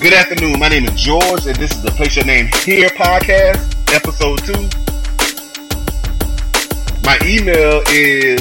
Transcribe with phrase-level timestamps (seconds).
[0.00, 0.58] Good afternoon.
[0.58, 3.60] My name is George, and this is the Place Your Name Here podcast,
[3.94, 4.62] episode two.
[7.04, 8.40] My email is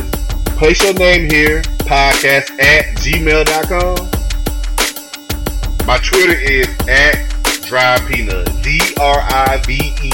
[0.56, 3.98] Place Your Name Here podcast at gmail.com.
[5.86, 7.30] My Twitter is at
[7.66, 8.48] Drive Peanut.
[8.64, 10.12] D R I V E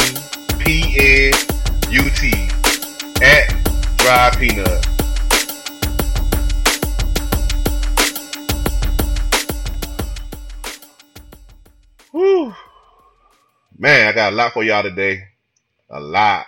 [0.57, 1.33] P N
[1.91, 2.49] U T.
[3.21, 4.94] At Drive Peanut.
[13.77, 15.23] Man, I got a lot for y'all today.
[15.89, 16.47] A lot.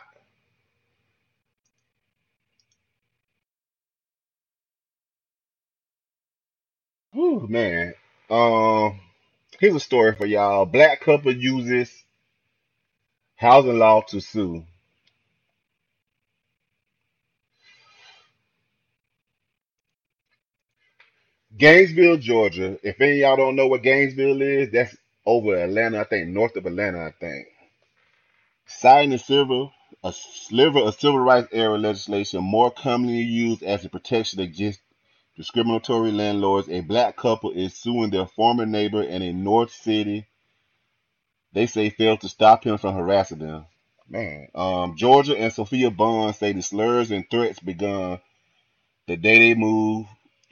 [7.13, 7.93] Whew, man.
[8.29, 8.99] Um,
[9.59, 10.65] here's a story for y'all.
[10.65, 11.91] Black couple uses
[13.37, 14.65] housing law to sue.
[21.57, 22.79] Gainesville, Georgia.
[22.83, 24.95] If any y'all don't know what Gainesville is, that's
[25.27, 27.47] over Atlanta, I think, north of Atlanta, I think.
[28.65, 29.67] Citing sliver,
[30.03, 34.79] a sliver of civil rights era legislation more commonly used as a protection against
[35.35, 40.25] discriminatory landlords, a black couple is suing their former neighbor in a North City.
[41.53, 43.65] They say failed to stop him from harassing them.
[44.09, 48.19] Man, um, Georgia and Sophia Bond say the slurs and threats begun
[49.07, 50.09] the day they moved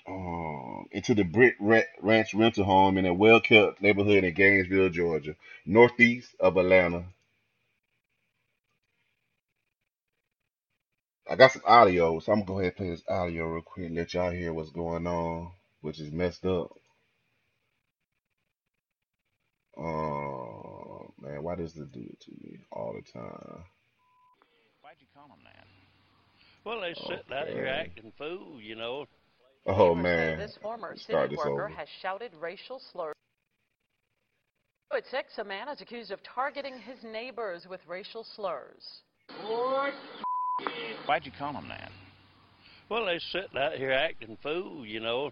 [0.08, 6.36] um, into the Brick Ranch rental home in a well-kept neighborhood in Gainesville, Georgia, northeast
[6.40, 7.06] of Atlanta.
[11.30, 13.88] I got some audio, so I'm gonna go ahead and play this audio real quick,
[13.88, 16.72] and let y'all hear what's going on, which is messed up.
[19.78, 23.66] Oh man, why does this do it to me all the time?
[24.82, 25.68] Why'd you call them that?
[26.66, 27.68] Well, they sitting out here Okay.
[27.68, 29.06] acting fool, you know.
[29.68, 31.68] Oh Neighbors man, this former Let's city start this worker over.
[31.70, 33.16] has shouted racial slurs.
[34.96, 39.02] At six, a man is accused of targeting his neighbors with racial slurs.
[41.06, 41.92] Why'd you call them that?
[42.90, 45.32] Well, they're sitting out here acting fool, you know.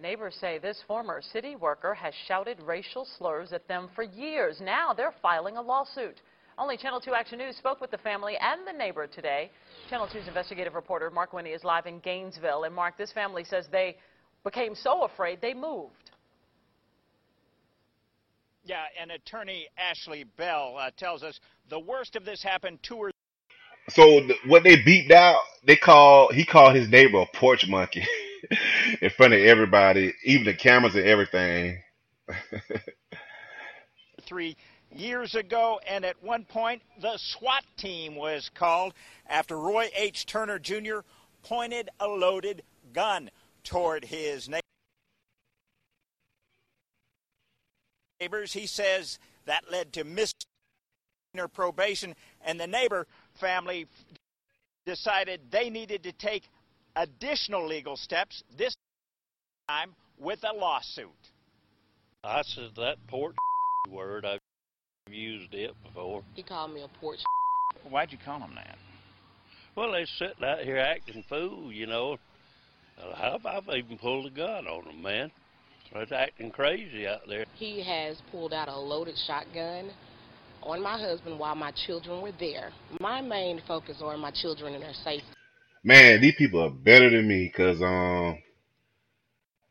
[0.00, 4.60] Neighbors say this former city worker has shouted racial slurs at them for years.
[4.62, 6.20] Now they're filing a lawsuit.
[6.58, 9.50] Only Channel 2 Action News spoke with the family and the neighbor today.
[9.90, 12.64] Channel 2's investigative reporter Mark Winne is live in Gainesville.
[12.64, 13.96] And Mark, this family says they
[14.42, 16.12] became so afraid they moved.
[18.64, 23.10] Yeah, and attorney Ashley Bell uh, tells us the worst of this happened two or
[23.90, 28.04] So th- what they beeped out, they call he called his neighbor a porch monkey
[29.02, 31.82] in front of everybody, even the cameras and everything.
[34.26, 34.56] three
[34.98, 38.94] years ago, and at one point the SWAT team was called
[39.28, 40.26] after Roy H.
[40.26, 41.00] Turner Jr.
[41.42, 42.62] pointed a loaded
[42.92, 43.30] gun
[43.64, 44.48] toward his
[48.20, 48.52] neighbors.
[48.52, 52.14] He says that led to misdemeanor probation,
[52.44, 53.86] and the neighbor family
[54.84, 56.44] decided they needed to take
[56.94, 58.74] additional legal steps, this
[59.68, 61.10] time with a lawsuit.
[62.24, 63.36] I said that porch
[63.88, 64.24] word.
[64.24, 64.40] I've
[65.10, 66.22] used it before.
[66.34, 67.20] He called me a porch.
[67.88, 68.76] Why'd you call him that?
[69.76, 72.16] Well, they sitting out here acting fool, you know.
[73.16, 75.30] I've, I've even pulled a gun on them, man.
[75.92, 77.44] They're acting crazy out there.
[77.54, 79.90] He has pulled out a loaded shotgun
[80.62, 82.72] on my husband while my children were there.
[83.00, 85.28] My main focus on my children and their safety.
[85.84, 88.38] Man, these people are better than me because um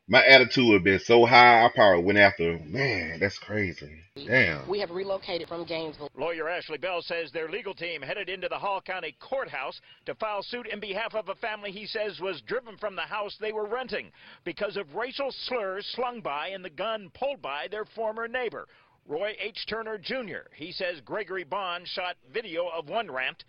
[0.07, 3.91] my attitude would have been so high I probably went after man, that's crazy.
[4.16, 4.67] Damn.
[4.69, 6.09] We have relocated from Gainesville.
[6.16, 10.43] Lawyer Ashley Bell says their legal team headed into the Hall County Courthouse to file
[10.43, 13.67] suit in behalf of a family he says was driven from the house they were
[13.67, 14.11] renting
[14.43, 18.67] because of racial slurs slung by and the gun pulled by their former neighbor,
[19.07, 19.66] Roy H.
[19.67, 20.49] Turner Jr.
[20.55, 23.43] He says Gregory Bond shot video of one rant.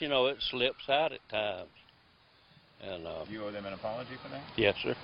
[0.00, 1.70] You know, it slips out at times.
[2.82, 4.42] And, uh, you owe them an apology for that?
[4.56, 4.94] yes, sir.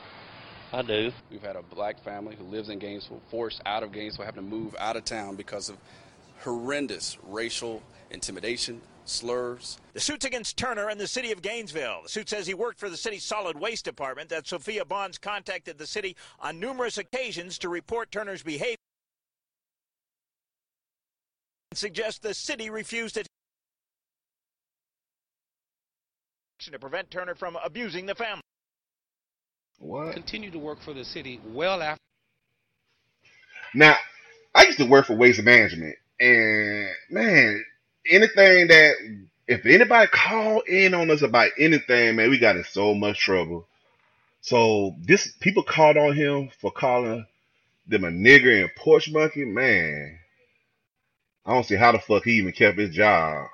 [0.73, 1.13] I do.
[1.31, 4.49] We've had a black family who lives in Gainesville, forced out of Gainesville, having to
[4.49, 5.77] move out of town because of
[6.41, 9.79] horrendous racial intimidation, slurs.
[9.95, 12.03] The suit's against Turner and the city of Gainesville.
[12.03, 15.79] The suit says he worked for the city's solid waste department, that Sophia Bonds contacted
[15.79, 18.77] the city on numerous occasions to report Turner's behavior
[21.71, 23.17] and suggest the city refused
[26.73, 28.43] to to prevent Turner from abusing the family.
[29.79, 30.13] What?
[30.15, 32.01] continue to work for the city well after
[33.75, 33.97] Now,
[34.55, 37.65] I used to work for waste management, and man,
[38.11, 38.95] anything that
[39.47, 43.67] if anybody call in on us about anything, man, we got in so much trouble.
[44.41, 47.27] So this people called on him for calling
[47.87, 50.19] them a nigger and porch monkey, man.
[51.47, 53.49] I don't see how the fuck he even kept his job.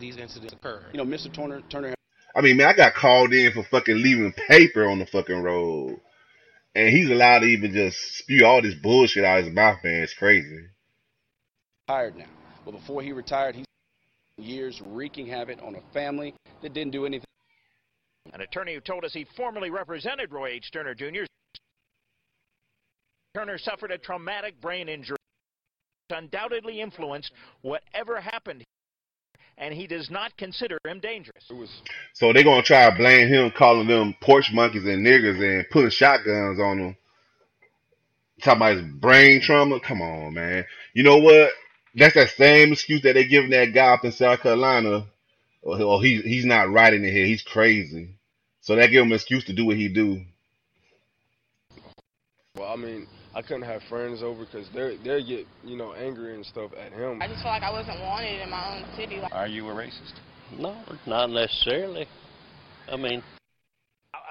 [0.00, 0.82] These incidents occur.
[0.92, 1.32] You know, Mr.
[1.32, 1.94] Turner Turner
[2.34, 6.00] I mean, man, I got called in for fucking leaving paper on the fucking road.
[6.74, 10.02] And he's allowed to even just spew all this bullshit out of his mouth, man.
[10.02, 10.66] It's crazy.
[11.88, 12.24] retired now.
[12.64, 17.06] But before he retired, he spent years wreaking havoc on a family that didn't do
[17.06, 17.26] anything.
[18.32, 20.72] An attorney who told us he formerly represented Roy H.
[20.72, 21.26] Turner Jr.
[23.36, 25.18] Turner suffered a traumatic brain injury,
[26.08, 27.30] which undoubtedly influenced
[27.62, 28.64] whatever happened,
[29.58, 31.50] and he does not consider him dangerous.
[32.12, 35.90] So they're gonna try to blame him calling them porch monkeys and niggers and putting
[35.90, 36.96] shotguns on them.
[38.42, 39.80] Talking about his brain trauma.
[39.80, 40.64] Come on, man.
[40.92, 41.50] You know what?
[41.94, 45.06] That's that same excuse that they giving that guy up in South Carolina.
[45.62, 47.26] Or, or he he's not right in the head.
[47.26, 48.16] He's crazy.
[48.60, 50.24] So that give him an excuse to do what he do.
[52.56, 56.34] Well, I mean, I couldn't have friends over because they they get you know angry
[56.34, 57.20] and stuff at him.
[57.20, 59.16] I just felt like I wasn't wanted in my own city.
[59.16, 60.12] Like, Are you a racist?
[60.56, 60.76] No,
[61.06, 62.06] not necessarily.
[62.90, 63.22] I mean,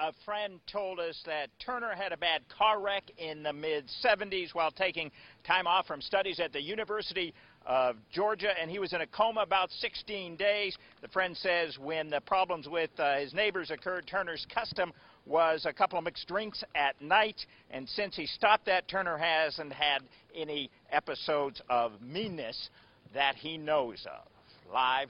[0.00, 4.54] A friend told us that Turner had a bad car wreck in the mid 70s
[4.54, 5.10] while taking
[5.46, 7.34] time off from studies at the University
[7.66, 10.76] of Georgia, and he was in a coma about 16 days.
[11.02, 14.92] The friend says when the problems with uh, his neighbors occurred, Turner's custom
[15.26, 17.40] was a couple of mixed drinks at night,
[17.70, 20.02] and since he stopped that, Turner hasn't had
[20.34, 22.70] any episodes of meanness
[23.14, 24.26] that he knows of.
[24.72, 25.08] Live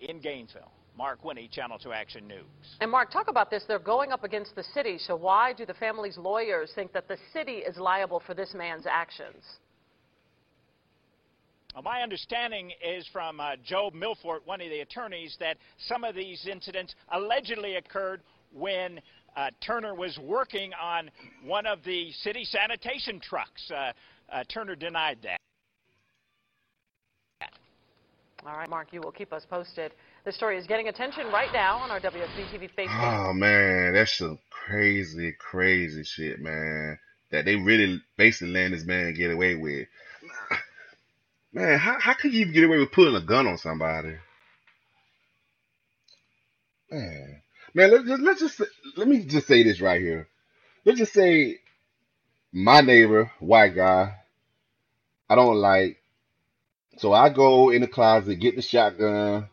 [0.00, 2.44] in Gainesville, Mark Winne, Channel 2 Action News.
[2.80, 3.64] And Mark, talk about this.
[3.68, 4.98] They're going up against the city.
[4.98, 8.86] So why do the family's lawyers think that the city is liable for this man's
[8.90, 9.42] actions?
[11.74, 15.56] Well, my understanding is from uh, Joe Milfort, one of the attorneys, that
[15.88, 18.20] some of these incidents allegedly occurred
[18.52, 19.00] when
[19.36, 21.10] uh, Turner was working on
[21.44, 23.70] one of the city sanitation trucks.
[23.70, 23.92] Uh,
[24.32, 25.38] uh, Turner denied that.
[28.44, 29.92] All right, Mark, you will keep us posted.
[30.24, 33.28] This story is getting attention right now on our WSB TV Facebook.
[33.28, 36.98] Oh man, that's some crazy, crazy shit, man.
[37.30, 39.86] That they really basically letting this man get away with.
[41.54, 44.16] Man, how how could you even get away with putting a gun on somebody?
[46.90, 47.41] Man,
[47.74, 48.62] man, let's just let's just
[48.96, 50.28] let me just say this right here.
[50.84, 51.58] Let's just say
[52.52, 54.14] my neighbor, white guy,
[55.28, 55.98] I don't like.
[56.98, 59.48] So I go in the closet, get the shotgun,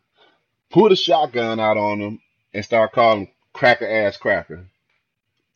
[0.69, 2.21] pull the shotgun out on him,
[2.53, 4.67] and start calling cracker ass cracker.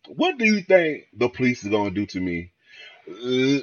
[0.08, 2.52] What do you think the police is gonna do to me?
[3.10, 3.60] Uh,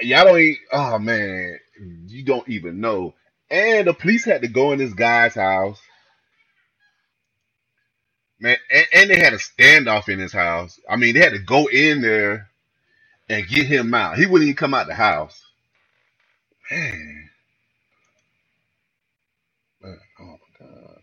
[0.00, 0.56] y'all don't.
[0.72, 1.58] Oh man,
[2.06, 3.14] you don't even know.
[3.50, 5.80] And the police had to go in this guy's house,
[8.42, 10.80] man, and, and they had a standoff in his house.
[10.90, 12.50] I mean, they had to go in there
[13.30, 14.18] and get him out.
[14.18, 15.42] He wouldn't even come out the house.
[16.70, 17.30] Man,
[19.82, 20.24] man, oh
[20.60, 20.98] my God.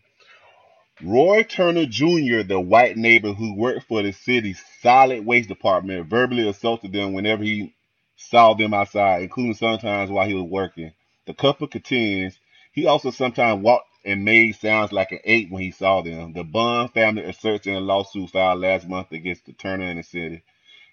[1.04, 6.48] Roy Turner Jr., the white neighbor who worked for the city's solid waste department, verbally
[6.48, 7.74] assaulted them whenever he
[8.16, 10.92] saw them outside, including sometimes while he was working.
[11.28, 12.39] The couple contends
[12.72, 16.32] he also sometimes walked and made sounds like an ape when he saw them.
[16.32, 20.02] The Bond family asserts in a lawsuit filed last month against the Turner and the
[20.02, 20.42] city.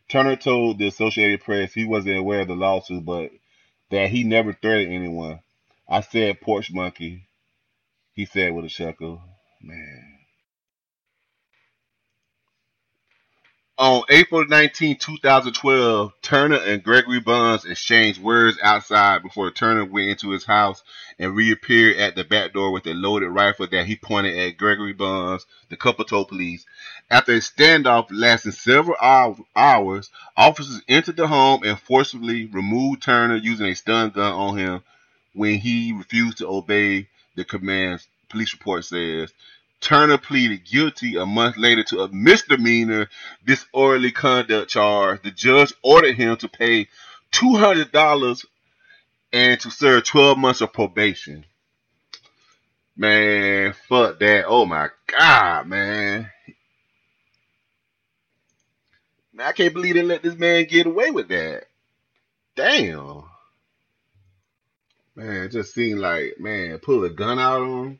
[0.09, 3.31] Turner told the Associated Press he wasn't aware of the lawsuit, but
[3.89, 5.39] that he never threatened anyone.
[5.87, 7.27] I said porch monkey,
[8.13, 9.21] he said with a chuckle.
[9.61, 10.16] Man.
[13.79, 20.31] On April 19, 2012, Turner and Gregory Bonds exchanged words outside before Turner went into
[20.31, 20.81] his house
[21.19, 24.93] and reappeared at the back door with a loaded rifle that he pointed at Gregory
[24.93, 26.65] Bonds, the couple told police.
[27.11, 28.97] After a standoff lasting several
[29.55, 34.81] hours, officers entered the home and forcibly removed Turner using a stun gun on him
[35.33, 39.31] when he refused to obey the commands, police report says.
[39.79, 43.09] Turner pleaded guilty a month later to a misdemeanor
[43.45, 45.21] disorderly conduct charge.
[45.21, 46.87] The judge ordered him to pay
[47.31, 48.45] $200
[49.33, 51.45] and to serve 12 months of probation.
[52.95, 54.45] Man, fuck that.
[54.47, 56.31] Oh my God, man.
[59.31, 61.65] Man, I can't believe they let this man get away with that.
[62.55, 63.23] Damn.
[65.15, 67.99] Man, it just seemed like, man, pull a gun out on him.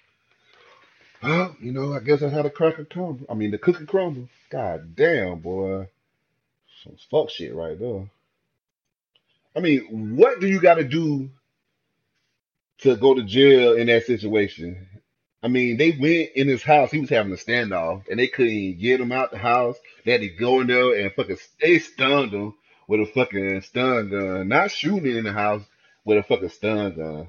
[1.22, 3.26] Well, you know, I guess I had a cracker crumble.
[3.30, 4.30] I mean, the cookie crumble.
[4.50, 5.88] God damn, boy.
[6.84, 8.10] Some fuck shit right there.
[9.56, 11.32] I mean, what do you got to do
[12.80, 14.88] to go to jail in that situation?
[15.42, 16.92] I mean, they went in his house.
[16.92, 19.78] He was having a standoff, and they couldn't get him out the house.
[20.06, 22.54] They had to go in there and fucking they stunned him
[22.88, 25.64] with a fucking stun gun, not shooting in the house
[26.06, 27.28] with a fucking stun gun.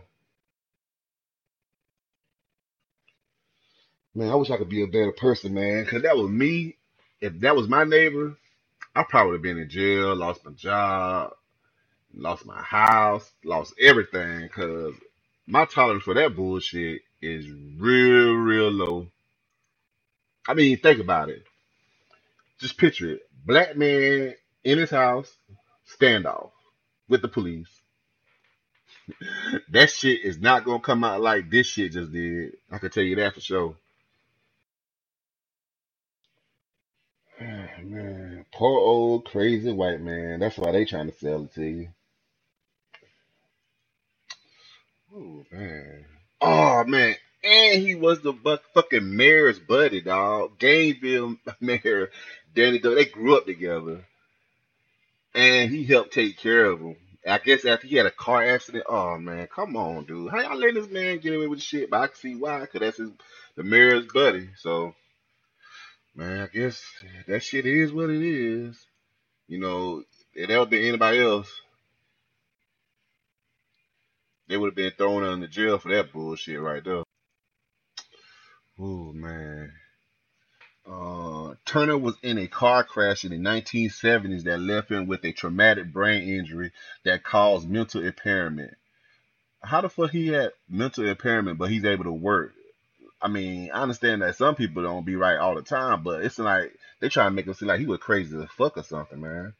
[4.18, 5.86] Man, I wish I could be a better person, man.
[5.86, 6.76] Cause that was me.
[7.22, 8.36] If that was my neighbor,
[8.96, 11.32] I probably would have been in jail, lost my job,
[12.14, 14.48] lost my house, lost everything.
[14.50, 14.94] Cause
[15.46, 17.46] my tolerance for that bullshit is
[17.78, 19.08] real, real low.
[20.48, 21.44] I mean, think about it.
[22.60, 23.22] Just picture it.
[23.46, 24.34] Black man
[24.64, 25.32] in his house,
[26.00, 26.50] standoff
[27.08, 27.68] with the police.
[29.70, 32.56] That shit is not gonna come out like this shit just did.
[32.70, 33.76] I can tell you that for sure.
[37.40, 40.40] Man, poor old crazy white man.
[40.40, 41.88] That's why they trying to sell it to you.
[45.14, 46.04] Oh man.
[46.40, 47.14] Oh man.
[47.44, 50.58] And he was the buck fucking mayor's buddy, dog.
[50.58, 52.10] Gainesville mayor
[52.54, 52.94] Danny Doe.
[52.94, 54.04] They grew up together.
[55.34, 56.96] And he helped take care of him.
[57.26, 58.84] I guess after he had a car accident.
[58.88, 60.30] Oh man, come on, dude.
[60.30, 61.90] How y'all letting this man get away with shit?
[61.90, 63.10] But I can see why, cause that's his
[63.54, 64.50] the mayor's buddy.
[64.56, 64.94] So
[66.18, 66.82] man, I guess
[67.28, 68.76] that shit is what it is.
[69.46, 70.02] You know,
[70.34, 71.48] if that would been anybody else,
[74.48, 77.04] they would have been thrown in the jail for that bullshit right there.
[78.80, 79.72] Oh man.
[80.90, 85.32] Uh, Turner was in a car crash in the 1970s that left him with a
[85.32, 86.72] traumatic brain injury
[87.04, 88.74] that caused mental impairment.
[89.62, 92.54] How the fuck he had mental impairment, but he's able to work?
[93.20, 96.38] I mean, I understand that some people don't be right all the time, but it's
[96.38, 99.20] like they try to make him seem like he was crazy as fuck or something,
[99.20, 99.54] man.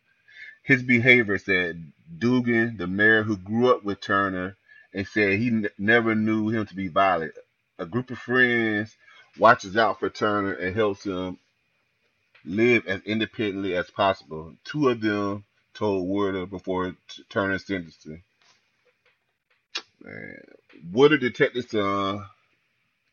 [0.62, 4.57] His behavior said Dunagan, the mayor who grew up with Turner,
[4.95, 7.33] and said he n- never knew him to be violent.
[7.79, 8.97] A group of friends
[9.38, 11.38] watches out for Turner and helps him
[12.45, 14.55] live as independently as possible.
[14.65, 18.23] Two of them told Woodard before t- Turner's sentencing.
[20.03, 20.41] Man,
[21.21, 22.27] detected some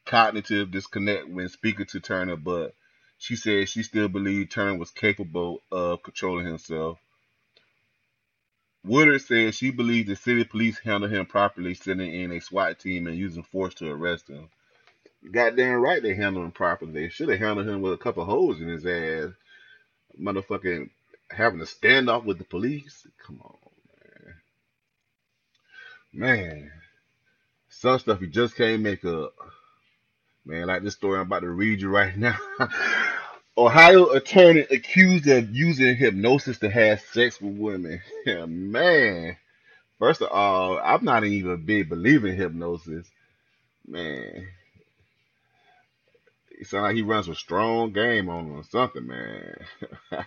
[0.05, 2.73] cognitive disconnect when speaking to Turner, but
[3.17, 6.99] she said she still believed Turner was capable of controlling himself.
[8.85, 13.07] Woodard said she believed the city police handled him properly, sending in a SWAT team
[13.07, 14.49] and using force to arrest him.
[15.31, 16.91] Goddamn right they handled him properly.
[16.91, 19.31] They should have handled him with a couple of holes in his ass.
[20.19, 20.89] Motherfucking
[21.31, 23.07] having a standoff with the police.
[23.25, 23.57] Come on,
[26.13, 26.37] man.
[26.37, 26.71] Man.
[27.69, 29.33] Some stuff you just can't make up.
[30.45, 32.37] Man, like this story I'm about to read you right now.
[33.57, 38.01] Ohio attorney accused of using hypnosis to have sex with women.
[38.25, 39.37] Man.
[39.97, 43.07] First of all, I'm not even a big believer in hypnosis.
[43.87, 44.47] Man,
[46.65, 49.55] it sounds like he runs a strong game on or something, man.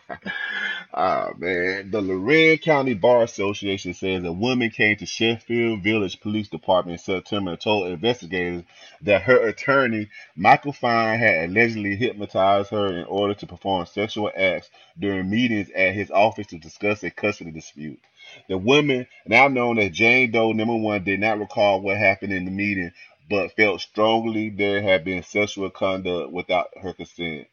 [0.95, 1.90] Ah, man.
[1.90, 7.04] The Lorain County Bar Association says a woman came to Sheffield Village Police Department in
[7.04, 8.64] September and told investigators
[9.02, 14.71] that her attorney, Michael Fine, had allegedly hypnotized her in order to perform sexual acts
[14.99, 18.00] during meetings at his office to discuss a custody dispute.
[18.49, 22.47] The woman, now known as Jane Doe number one, did not recall what happened in
[22.47, 22.92] the meeting,
[23.28, 27.47] but felt strongly there had been sexual conduct without her consent.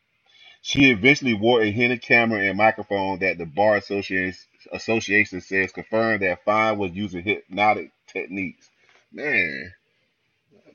[0.62, 6.44] She eventually wore a hidden camera and microphone that the Bar Association, says confirmed that
[6.44, 8.70] Fine was using hypnotic techniques.
[9.12, 9.74] Man,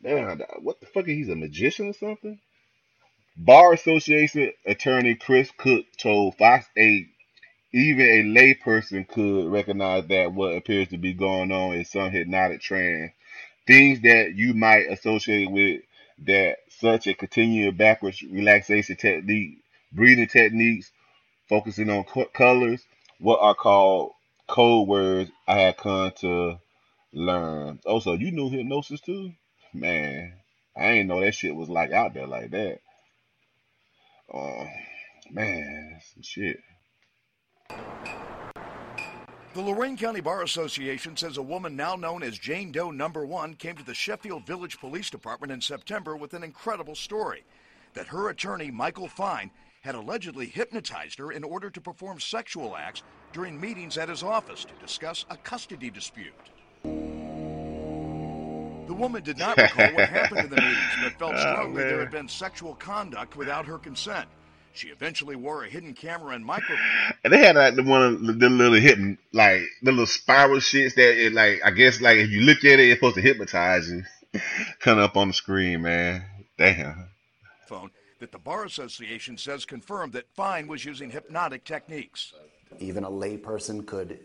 [0.00, 1.06] man, what the fuck?
[1.06, 2.38] He's a magician or something?
[3.36, 7.08] Bar Association attorney Chris Cook told Fox 8
[7.72, 12.60] even a layperson could recognize that what appears to be going on is some hypnotic
[12.60, 13.12] trance.
[13.70, 15.82] Things that you might associate with
[16.26, 19.58] that, such a continued backwards relaxation technique,
[19.92, 20.90] breathing techniques,
[21.48, 22.82] focusing on co- colors,
[23.20, 24.10] what are called
[24.48, 26.58] code words I had come to
[27.12, 27.78] learn.
[27.86, 29.34] Also, you knew hypnosis too?
[29.72, 30.32] Man,
[30.76, 32.80] I ain't know that shit was like out there like that.
[34.34, 34.64] Uh,
[35.30, 36.58] man, some shit.
[39.52, 43.54] The Lorain County Bar Association says a woman now known as Jane Doe Number One
[43.54, 47.42] came to the Sheffield Village Police Department in September with an incredible story
[47.94, 53.02] that her attorney, Michael Fine, had allegedly hypnotized her in order to perform sexual acts
[53.32, 56.32] during meetings at his office to discuss a custody dispute.
[56.84, 56.90] The
[58.94, 62.12] woman did not recall what happened in the meetings, but felt Oh, strongly there had
[62.12, 64.28] been sexual conduct without her consent.
[64.72, 66.78] She eventually wore a hidden camera and microphone.
[67.24, 70.94] And they had like the one of the little hitting like the little spiral shits
[70.94, 73.90] that it like I guess like if you look at it, it's supposed to hypnotize
[73.90, 74.04] you.
[74.80, 76.24] Coming up on the screen, man.
[76.56, 77.08] Damn.
[77.66, 82.32] phone that the Bar Association says confirmed that Fine was using hypnotic techniques.
[82.78, 84.20] Even a layperson could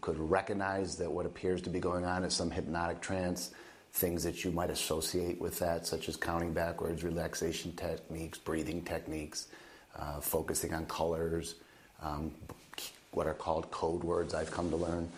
[0.00, 3.52] could recognize that what appears to be going on is some hypnotic trance,
[3.92, 9.48] things that you might associate with that, such as counting backwards, relaxation techniques, breathing techniques,
[9.98, 11.56] uh, focusing on colors,
[12.02, 12.32] um,
[13.12, 15.08] what are called code words, I've come to learn.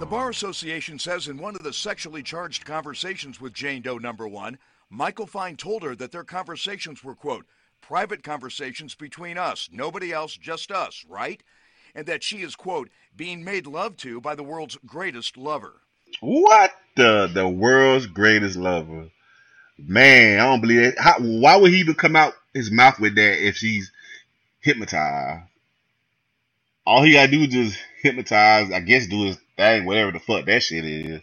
[0.00, 4.26] The Bar Association says in one of the sexually charged conversations with Jane Doe number
[4.26, 4.58] one,
[4.90, 7.46] Michael Fine told her that their conversations were, quote,
[7.80, 11.42] private conversations between us, nobody else, just us, right?
[11.94, 15.80] And that she is, quote, being made love to by the world's greatest lover.
[16.20, 19.10] What the the world's greatest lover?
[19.78, 20.98] Man, I don't believe it.
[20.98, 23.90] How, why would he even come out his mouth with that if she's
[24.60, 25.42] hypnotized?
[26.86, 30.46] All he gotta do is just hypnotize, I guess do his thing, whatever the fuck
[30.46, 31.22] that shit is.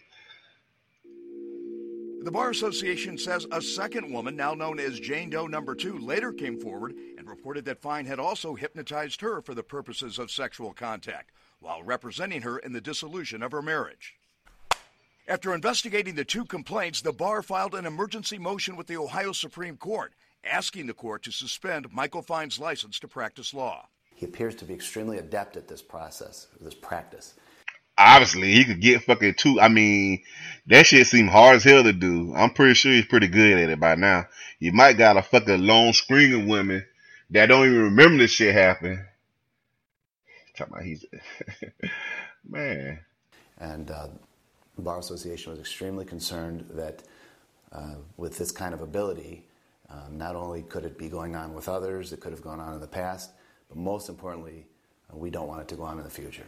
[2.23, 6.31] The Bar Association says a second woman, now known as Jane Doe number 2, later
[6.31, 10.71] came forward and reported that Fine had also hypnotized her for the purposes of sexual
[10.71, 14.15] contact while representing her in the dissolution of her marriage.
[15.27, 19.77] After investigating the two complaints, the bar filed an emergency motion with the Ohio Supreme
[19.77, 23.87] Court, asking the court to suspend Michael Fine's license to practice law.
[24.15, 27.35] He appears to be extremely adept at this process, this practice
[28.01, 29.59] obviously he could get fucking two.
[29.59, 30.23] I mean,
[30.67, 32.33] that shit seemed hard as hell to do.
[32.35, 34.25] I'm pretty sure he's pretty good at it by now.
[34.59, 36.85] You might got a fucking long string of women
[37.29, 39.05] that don't even remember this shit happen.
[40.57, 41.05] Talking about he's
[42.49, 42.99] man.
[43.57, 44.07] And uh,
[44.75, 47.03] the bar association was extremely concerned that
[47.71, 49.45] uh, with this kind of ability,
[49.91, 52.73] um, not only could it be going on with others, it could have gone on
[52.73, 53.31] in the past,
[53.67, 54.65] but most importantly,
[55.11, 56.47] uh, we don't want it to go on in the future.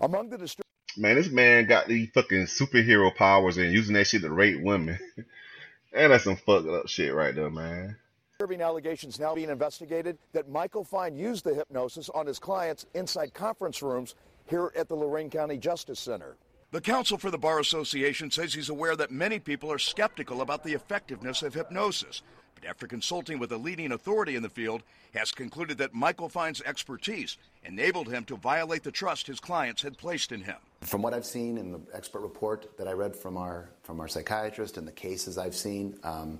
[0.00, 0.60] Among the dist-
[0.96, 4.98] Man, this man got these fucking superhero powers and using that shit to rape women.
[5.92, 7.96] and that's some fucked up shit right there, man.
[8.32, 13.34] Disturbing allegations now being investigated that Michael Fine used the hypnosis on his clients inside
[13.34, 14.14] conference rooms
[14.46, 16.36] here at the Lorain County Justice Center.
[16.70, 20.64] The counsel for the Bar Association says he's aware that many people are skeptical about
[20.64, 22.22] the effectiveness of hypnosis,
[22.66, 24.82] after consulting with a leading authority in the field,
[25.14, 29.96] has concluded that Michael Fine's expertise enabled him to violate the trust his clients had
[29.96, 30.56] placed in him.
[30.82, 34.08] From what I've seen in the expert report that I read from our from our
[34.08, 36.38] psychiatrist and the cases I've seen, um,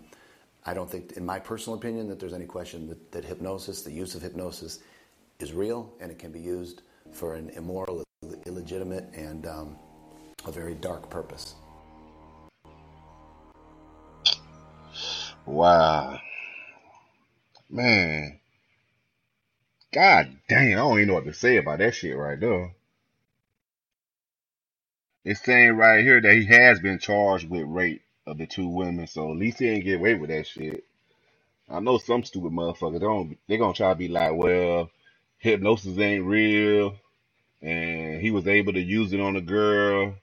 [0.66, 3.92] I don't think, in my personal opinion, that there's any question that, that hypnosis, the
[3.92, 4.80] use of hypnosis,
[5.40, 6.82] is real and it can be used
[7.12, 8.02] for an immoral,
[8.46, 9.76] illegitimate, and um,
[10.46, 11.54] a very dark purpose.
[15.46, 16.20] Wow.
[17.70, 18.32] Man.
[19.92, 22.74] God damn, I don't even know what to say about that shit right there.
[25.24, 29.06] It's saying right here that he has been charged with rape of the two women,
[29.06, 30.84] so at least he ain't get away with that shit.
[31.70, 34.90] I know some stupid motherfuckers don't they gonna try to be like, well,
[35.38, 36.96] hypnosis ain't real,
[37.62, 40.14] and he was able to use it on a girl,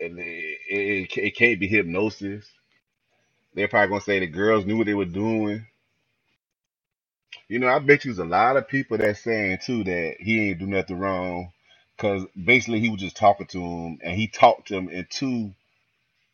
[0.00, 2.46] and it, it, it can't be hypnosis.
[3.56, 5.66] They're probably gonna say the girls knew what they were doing.
[7.48, 10.50] You know, I bet you there's a lot of people that saying too that he
[10.50, 11.52] ain't do nothing wrong
[11.96, 15.54] because basically he was just talking to him and he talked to him into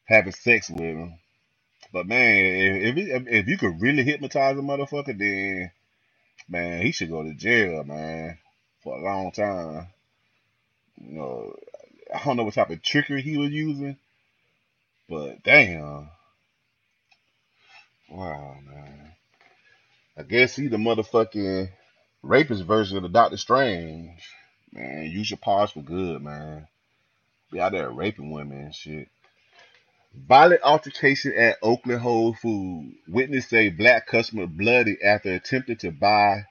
[0.07, 1.15] having sex with him.
[1.93, 2.45] But man,
[2.83, 5.73] if if, if you could really hypnotize a motherfucker, then
[6.49, 8.39] man, he should go to jail, man,
[8.83, 9.89] for a long time.
[11.01, 11.57] You know,
[12.15, 13.97] I don't know what type of trickery he was using,
[15.09, 16.11] but damn,
[18.13, 19.13] wow, man.
[20.17, 21.71] I guess he the motherfucking
[22.23, 24.31] rapist version of the Doctor Strange.
[24.73, 26.69] Man, use your powers for good, man.
[27.51, 29.09] Be out there raping women and shit.
[30.15, 32.95] Violent altercation at Oakland Whole Food.
[33.09, 36.45] Witness say black customer bloody after attempting to buy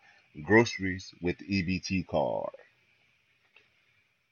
[0.43, 2.50] groceries with the EBT card.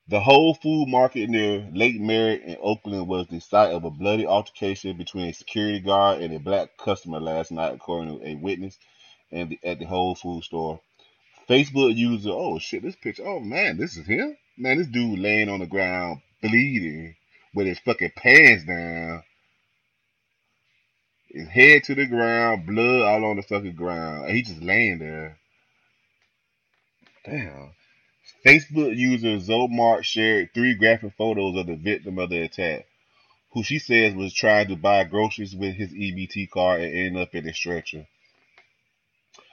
[0.09, 4.25] The Whole Food Market near Lake Merritt in Oakland was the site of a bloody
[4.25, 8.79] altercation between a security guard and a black customer last night, according to a witness
[9.31, 10.81] and at the Whole Food store.
[11.47, 14.35] Facebook user, oh shit, this picture, oh man, this is him?
[14.57, 17.15] Man, this dude laying on the ground bleeding
[17.53, 19.21] with his fucking pants down.
[21.27, 24.25] His head to the ground, blood all on the fucking ground.
[24.25, 25.37] And he just laying there.
[27.23, 27.73] Damn.
[28.45, 32.86] Facebook user Zomart shared three graphic photos of the victim of the attack,
[33.52, 37.36] who she says was trying to buy groceries with his EBT card and ended up
[37.36, 38.08] in a stretcher.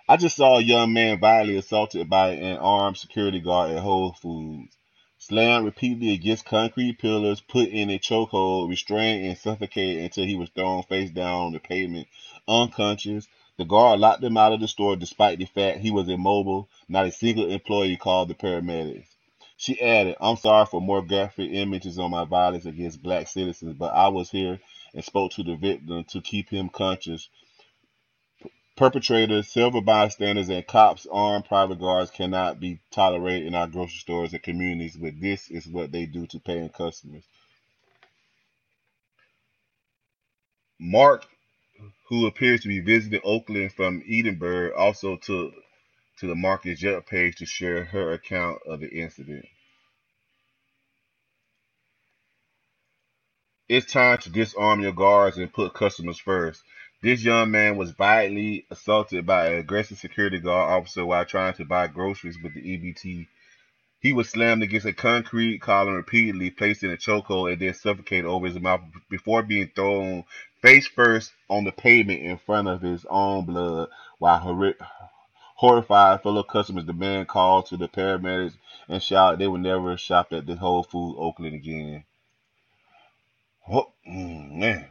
[0.09, 4.13] I just saw a young man violently assaulted by an armed security guard at Whole
[4.13, 4.77] Foods.
[5.19, 10.51] Slammed repeatedly against concrete pillars, put in a chokehold, restrained and suffocated until he was
[10.51, 12.07] thrown face down on the pavement,
[12.47, 13.27] unconscious.
[13.59, 16.69] The guard locked him out of the store despite the fact he was immobile.
[16.89, 19.09] Not a single employee called the paramedics.
[19.57, 23.95] She added, I'm sorry for more graphic images on my violence against black citizens, but
[23.95, 24.61] I was here
[24.95, 27.31] and spoke to the victim to keep him conscious.
[28.77, 34.35] Perpetrators, silver bystanders, and cops, armed private guards cannot be tolerated in our grocery stores
[34.35, 37.25] and communities, but this is what they do to paying customers.
[40.79, 41.27] Mark,
[42.09, 45.55] who appears to be visiting Oakland from Edinburgh, also took
[46.19, 49.45] to the Marcus Jet page to share her account of the incident.
[53.69, 56.63] It's time to disarm your guards and put customers first.
[57.03, 61.65] This young man was violently assaulted by an aggressive security guard officer while trying to
[61.65, 63.27] buy groceries with the EBT.
[64.01, 68.25] He was slammed against a concrete column repeatedly, placed in a chokehold, and then suffocated
[68.27, 70.25] over his mouth before being thrown
[70.67, 73.89] face first on the pavement in front of his own blood.
[74.19, 74.75] While
[75.55, 78.57] horrified, fellow customers, the man called to the paramedics
[78.89, 82.05] and shouted they would never shop at the Whole Food Oakland again.
[83.71, 84.89] Oh, man.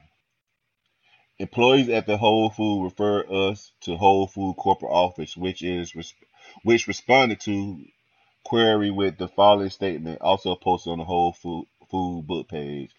[1.39, 5.93] Employees at the Whole Food refer us to Whole Food corporate office, which is
[6.63, 7.83] which responded to
[8.45, 12.91] query with the following statement, also posted on the Whole Food Food book page.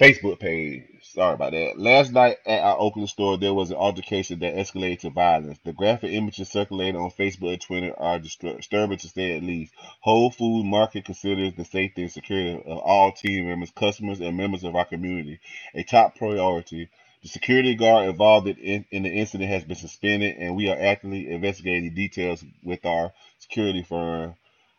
[0.00, 0.82] Facebook page.
[1.02, 1.78] Sorry about that.
[1.78, 5.58] Last night at our Oakland store, there was an altercation that escalated to violence.
[5.64, 9.72] The graphic images circulating on Facebook and Twitter are disturbing to say at least.
[10.00, 14.64] Whole Food Market considers the safety and security of all team members, customers, and members
[14.64, 15.38] of our community
[15.74, 16.88] a top priority.
[17.22, 21.30] The security guard involved in, in the incident has been suspended, and we are actively
[21.30, 24.34] investigating details with our security firm.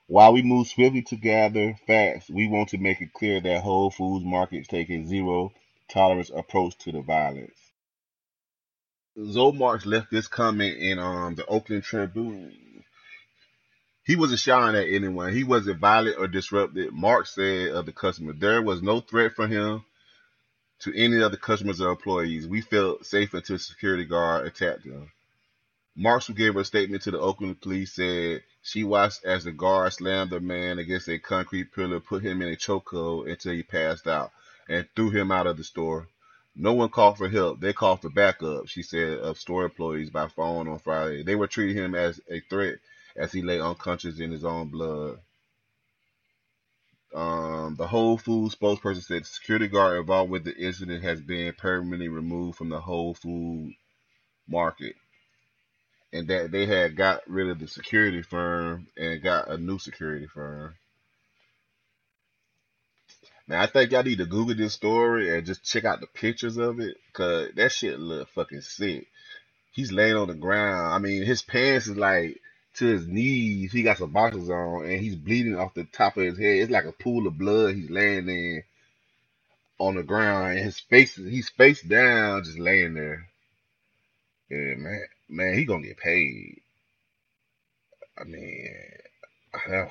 [0.07, 3.89] While we move swiftly to gather facts, we want to make it clear that Whole
[3.89, 5.51] Foods markets take a zero
[5.89, 7.57] tolerance approach to the violence.
[9.17, 12.83] Zoe Marks left this comment in um, the Oakland Tribune.
[14.03, 15.33] He wasn't shouting at anyone.
[15.33, 16.93] He wasn't violent or disruptive.
[16.93, 19.85] Mark said of the customer, there was no threat from him
[20.81, 22.45] to any of the customers or employees.
[22.47, 25.11] We felt safe until security guard attacked them.
[25.97, 30.31] Who gave a statement to the Oakland police, said she watched as the guard slammed
[30.31, 34.31] the man against a concrete pillar, put him in a chokehold until he passed out,
[34.67, 36.09] and threw him out of the store.
[36.53, 37.61] No one called for help.
[37.61, 41.23] They called for backup, she said, of store employees by phone on Friday.
[41.23, 42.79] They were treating him as a threat
[43.15, 45.19] as he lay unconscious in his own blood.
[47.13, 51.53] Um, the Whole Foods spokesperson said the security guard involved with the incident has been
[51.53, 53.73] permanently removed from the Whole Food
[54.47, 54.95] market
[56.15, 60.27] and that they had got rid of the security firm and got a new security
[60.27, 60.73] firm.
[63.47, 66.57] Now I think y'all need to Google this story and just check out the pictures
[66.57, 69.07] of it, cause that shit look fucking sick.
[69.73, 70.93] He's laying on the ground.
[70.93, 72.39] I mean, his pants is like
[72.75, 73.73] to his knees.
[73.73, 76.61] He got some boxes on, and he's bleeding off the top of his head.
[76.61, 77.75] It's like a pool of blood.
[77.75, 78.63] He's laying in
[79.79, 83.27] on the ground, and his face is he's face down, just laying there.
[84.49, 86.61] Yeah, man man, he gonna get paid.
[88.17, 88.69] I mean,
[89.53, 89.89] ah,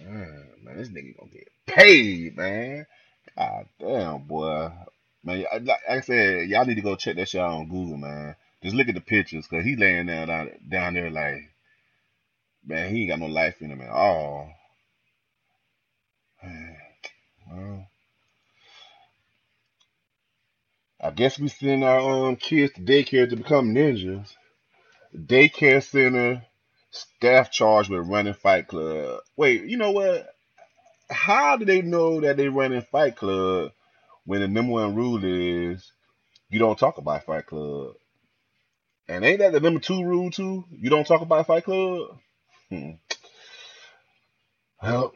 [0.00, 2.86] man, this nigga gonna get paid, man.
[3.36, 4.70] God damn, boy.
[5.24, 8.34] Man, like I said, y'all need to go check that shit out on Google, man.
[8.62, 11.50] Just look at the pictures, cause he laying down down there like,
[12.64, 14.52] man, he ain't got no life in him at all.
[21.02, 24.34] I guess we send our um, kids to daycare to become ninjas.
[25.16, 26.42] Daycare center
[26.90, 29.20] staff charged with running Fight Club.
[29.36, 30.28] Wait, you know what?
[31.10, 33.72] How do they know that they running Fight Club
[34.26, 35.92] when the number one rule is
[36.50, 37.94] you don't talk about Fight Club?
[39.08, 40.64] And ain't that the number two rule too?
[40.72, 42.18] You don't talk about Fight Club.
[42.70, 42.92] Hmm.
[44.82, 45.12] Well,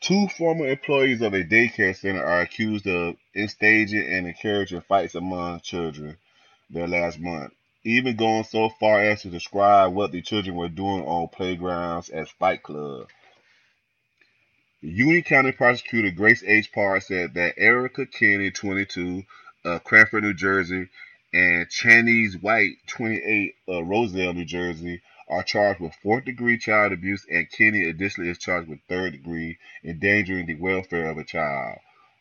[0.00, 3.16] Two former employees of a daycare center are accused of
[3.48, 6.16] staging and encouraging fights among children
[6.70, 7.52] their last month,
[7.84, 12.30] even going so far as to describe what the children were doing on playgrounds as
[12.30, 13.08] fight club.
[14.80, 16.72] Union County Prosecutor Grace H.
[16.72, 19.24] Park said that Erica Kenny, 22,
[19.66, 20.88] of Cranford, New Jersey,
[21.34, 27.24] and Chanice White, 28, of Roselle, New Jersey, are charged with fourth degree child abuse,
[27.30, 31.78] and Kenny additionally is charged with third degree endangering the welfare of a child.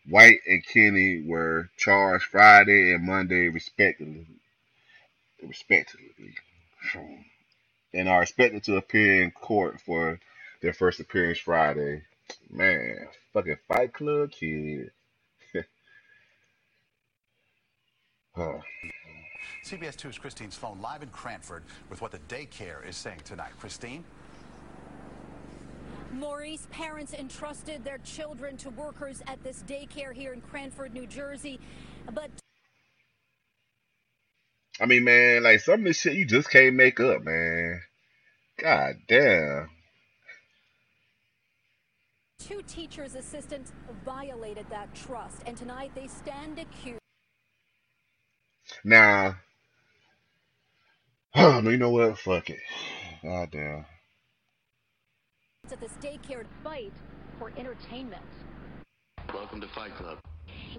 [0.07, 4.27] White and Kenny were charged Friday and Monday, respectively,
[5.43, 6.35] respectively,
[7.93, 10.19] and are expected to appear in court for
[10.61, 12.03] their first appearance Friday.
[12.49, 14.91] Man, fucking Fight Club kid.
[18.35, 18.59] Huh.
[19.69, 23.51] CBS 2's Christine Sloan live in Cranford with what the daycare is saying tonight.
[23.59, 24.03] Christine?
[26.11, 31.59] Maurice, parents entrusted their children to workers at this daycare here in Cranford, New Jersey.
[32.11, 32.31] But
[34.81, 37.81] I mean, man, like some of this shit you just can't make up, man.
[38.57, 39.69] God damn.
[42.39, 43.71] two teachers' assistants
[44.03, 46.99] violated that trust, and tonight they stand accused.
[48.83, 49.35] Now,
[51.35, 52.17] oh, you know what?
[52.17, 52.59] Fuck it.
[53.23, 53.85] God damn.
[55.71, 56.91] At this daycare fight
[57.37, 58.23] for entertainment.
[59.31, 60.17] Welcome to Fight Club.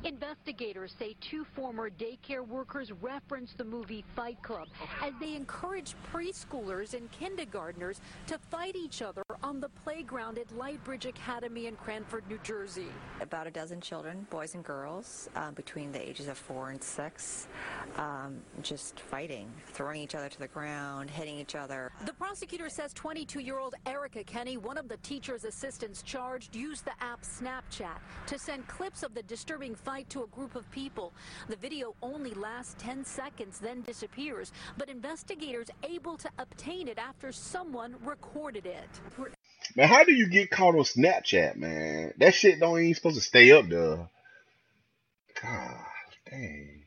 [0.05, 4.69] Investigators say two former daycare workers referenced the movie Fight Club
[5.03, 11.07] as they encouraged preschoolers and kindergartners to fight each other on the playground at Lightbridge
[11.07, 12.87] Academy in Cranford, New Jersey.
[13.21, 17.49] About a dozen children, boys and girls, uh, between the ages of four and six,
[17.97, 21.91] um, just fighting, throwing each other to the ground, hitting each other.
[22.05, 27.23] The prosecutor says 22-year-old Erica Kenny, one of the teacher's assistants charged, used the app
[27.23, 31.13] Snapchat to send clips of the disturbing fight to a group of people.
[31.49, 37.33] The video only lasts 10 seconds, then disappears, but investigators able to obtain it after
[37.33, 38.89] someone recorded it.
[39.77, 42.15] Man, how do you get caught on Snapchat, man?
[42.19, 44.09] That shit don't even supposed to stay up there.
[45.43, 45.77] God
[46.29, 46.85] dang.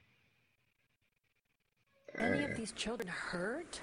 [2.17, 3.81] Any of these children hurt?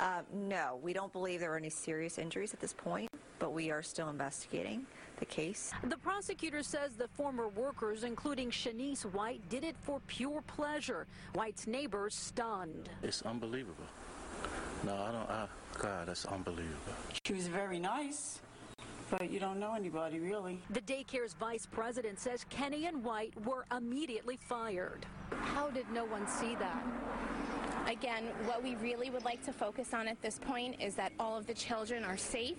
[0.00, 3.08] Uh, no, we don't believe there are any serious injuries at this point,
[3.38, 4.86] but we are still investigating
[5.20, 5.70] the case.
[5.84, 11.06] The prosecutor says the former workers, including Shanice White, did it for pure pleasure.
[11.34, 12.88] White's neighbors stunned.
[13.02, 13.84] It's unbelievable.
[14.82, 15.30] No, I don't.
[15.30, 15.46] I,
[15.78, 16.94] God, that's unbelievable.
[17.24, 18.40] She was very nice,
[19.10, 20.58] but you don't know anybody really.
[20.70, 25.04] The daycare's vice president says Kenny and White were immediately fired.
[25.30, 26.82] How did no one see that?
[27.86, 31.36] Again, what we really would like to focus on at this point is that all
[31.36, 32.58] of the children are safe.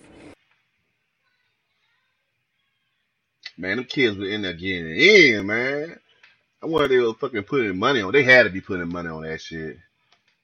[3.58, 5.98] Man, them kids were in there getting in, man.
[6.64, 8.12] I wonder they were fucking putting money on.
[8.12, 9.78] They had to be putting money on that shit.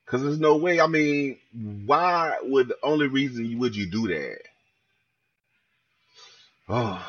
[0.05, 0.79] Cause there's no way.
[0.79, 1.37] I mean,
[1.85, 4.37] why would the only reason you would you do that?
[6.69, 7.05] Oh,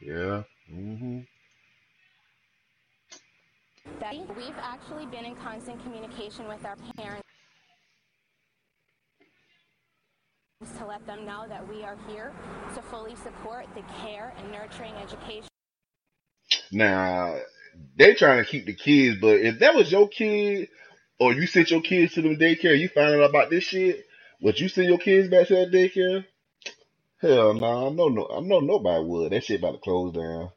[0.00, 0.42] yeah.
[0.72, 1.20] Mm-hmm.
[4.36, 7.23] We've actually been in constant communication with our parents
[10.78, 12.32] to let them know that we are here
[12.74, 15.48] to fully support the care and nurturing education.
[16.70, 17.36] Now
[17.96, 20.68] they trying to keep the kids, but if that was your kid,
[21.20, 24.06] or you sent your kids to them daycare, you find out about this shit,
[24.40, 26.24] would you send your kids back to that daycare?
[27.20, 29.32] Hell no, nah, I know no, I know nobody would.
[29.32, 30.50] That shit about to close down.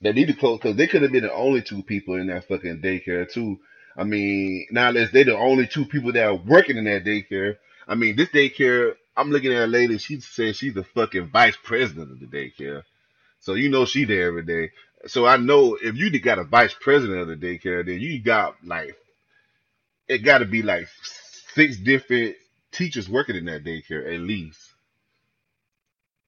[0.00, 2.46] They need to close because they could have been the only two people in that
[2.46, 3.58] fucking daycare too.
[3.96, 7.56] I mean, now unless they're the only two people that are working in that daycare.
[7.88, 11.56] I mean, this daycare, I'm looking at a lady, she says she's the fucking vice
[11.62, 12.82] president of the daycare.
[13.40, 14.72] So you know she there every day.
[15.06, 18.56] So I know if you got a vice president of the daycare, then you got
[18.64, 18.96] like
[20.06, 20.88] it got to be like
[21.54, 22.36] six different
[22.72, 24.58] teachers working in that daycare at least.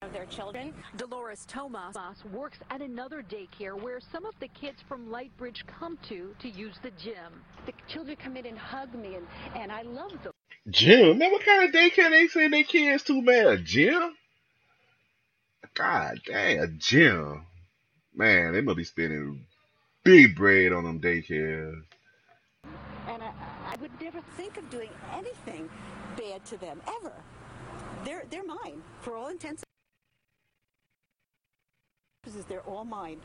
[0.02, 0.72] Of their children.
[0.96, 1.96] Dolores Tomas
[2.32, 6.76] works at another daycare where some of the kids from Lightbridge come to to use
[6.82, 7.44] the gym.
[7.66, 10.32] The children come in and hug me, and, and I love them.
[10.70, 11.18] Gym?
[11.18, 13.46] Man, what kind of daycare they say their kids to, man?
[13.46, 14.14] A gym?
[15.74, 17.46] God dang, a gym.
[18.14, 19.46] Man, they must be spending
[20.04, 21.82] big bread on them daycares.
[23.08, 23.32] And I,
[23.66, 25.68] I would never think of doing anything
[26.16, 27.12] bad to them, ever.
[28.04, 29.66] They're, they're mine, for all intents and
[32.22, 33.20] purposes, they're all mine.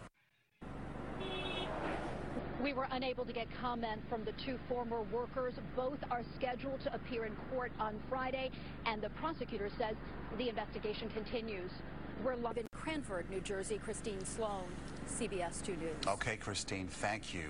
[2.64, 5.56] We were unable to get comment from the two former workers.
[5.76, 8.52] Both are scheduled to appear in court on Friday,
[8.86, 9.96] and the prosecutor says
[10.38, 11.72] the investigation continues.
[12.24, 13.78] We're live in Cranford, New Jersey.
[13.78, 14.66] Christine Sloan,
[15.08, 15.96] CBS 2 News.
[16.08, 17.44] Okay, Christine, thank you.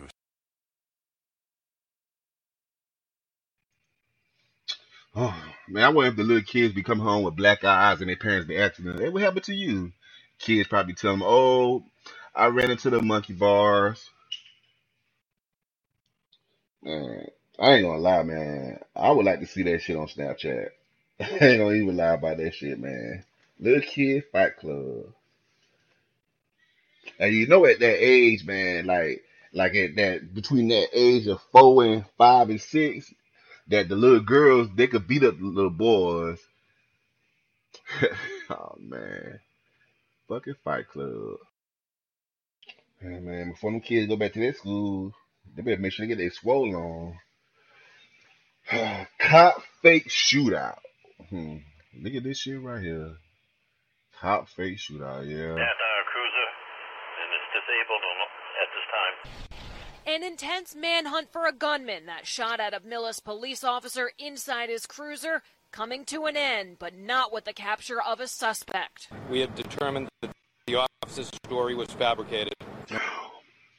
[5.16, 5.36] Oh
[5.70, 8.18] man, I wonder if the little kids be coming home with black eyes and their
[8.18, 9.94] parents be asking them, "Hey, what happened to you?"
[10.40, 11.86] Kids probably tell them, "Oh,
[12.36, 14.10] I ran into the monkey bars."
[16.86, 18.80] Man, I ain't gonna lie, man.
[18.96, 20.70] I would like to see that shit on Snapchat.
[21.20, 23.26] I ain't gonna even lie about that shit, man.
[23.60, 25.06] Little kid fight club.
[27.20, 31.42] And you know, at that age, man, like, like at that between that age of
[31.52, 33.12] four and five and six,
[33.70, 36.40] that the little girls they could beat up the little boys.
[38.52, 39.40] oh man,
[40.28, 41.38] fucking Fight Club.
[43.02, 45.14] Yeah, man, before them kids go back to their school,
[45.56, 47.20] They better make sure they get their swole on.
[49.20, 50.80] Cop fake shootout.
[51.30, 51.58] Hmm.
[52.02, 53.18] Look at this shit right here.
[54.20, 55.54] Cop fake shootout, yeah.
[55.56, 56.48] That uh, cruiser
[57.22, 58.18] and it's disabled on,
[58.62, 60.16] at this time.
[60.16, 64.86] An intense manhunt for a gunman that shot at a Millis police officer inside his
[64.86, 69.10] cruiser coming to an end, but not with the capture of a suspect.
[69.30, 70.32] We have determined that
[70.68, 72.54] the officer's story was fabricated.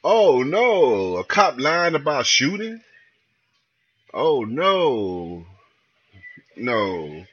[0.09, 1.17] Oh no!
[1.17, 2.81] A cop lying about shooting?
[4.15, 5.45] Oh no.
[6.57, 7.25] No.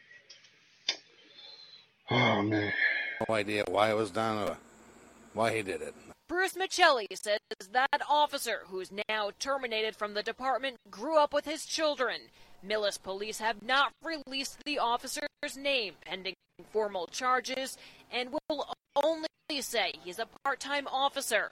[2.09, 2.73] Oh man.
[3.29, 4.57] No idea why it was done or
[5.35, 5.93] why he did it.
[6.27, 7.37] Bruce Michelli says
[7.73, 12.21] that officer, who's now terminated from the department, grew up with his children.
[12.67, 16.33] Millis police have not released the officer's name pending
[16.71, 17.77] formal charges
[18.11, 19.27] and will only
[19.61, 21.51] say he's a part-time officer.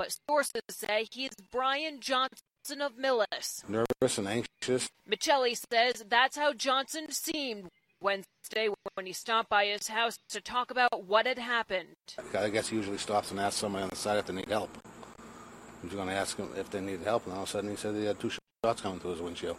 [0.00, 3.68] But sources say he's Brian Johnson of Millis.
[3.68, 4.88] Nervous and anxious.
[5.06, 7.68] Michelli says that's how Johnson seemed
[8.00, 11.96] Wednesday when he stopped by his house to talk about what had happened.
[12.34, 14.70] I guess he usually stops and asks somebody on the side if they need help.
[15.82, 17.68] He was going to ask him if they needed help, and all of a sudden
[17.68, 18.30] he said he had two
[18.64, 19.58] shots coming through his windshield.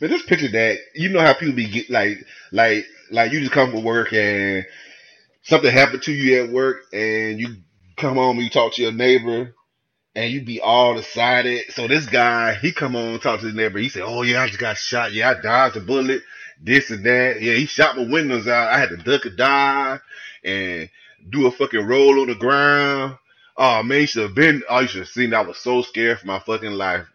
[0.00, 0.76] But just picture that.
[0.94, 2.18] You know how people be get like,
[2.50, 4.66] like, like you just come from work and
[5.44, 7.56] something happened to you at work, and you
[7.96, 9.54] come home and you talk to your neighbor,
[10.14, 11.72] and you be all decided.
[11.72, 13.78] So this guy, he come on talk to his neighbor.
[13.78, 15.12] He said, "Oh yeah, I just got shot.
[15.12, 16.22] Yeah, I dodged a bullet.
[16.60, 17.40] This and that.
[17.40, 18.72] Yeah, he shot my windows out.
[18.72, 20.00] I had to duck and dive
[20.44, 20.90] and
[21.28, 23.16] do a fucking roll on the ground.
[23.56, 24.62] Oh man, you should have been.
[24.68, 25.34] Oh, you should have seen.
[25.34, 27.06] I was so scared for my fucking life."